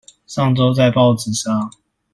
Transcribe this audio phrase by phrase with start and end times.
[0.25, 1.69] 上週在報紙上